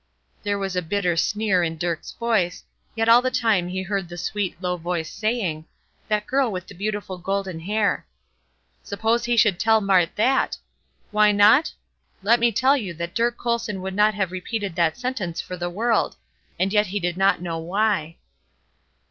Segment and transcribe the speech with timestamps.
[0.41, 2.63] There was a bitter sneer in Dirk's voice,
[2.95, 5.65] yet all the time he heard the sweet, low voice saying,
[6.07, 8.07] "That girl with the beautiful golden hair."
[8.81, 10.57] Suppose he should tell Mart that?
[11.11, 11.71] Why not?
[12.23, 15.69] Let me tell you that Dirk Colson would not have repeated that sentence for the
[15.69, 16.15] world!
[16.59, 18.17] And yet he did not know why.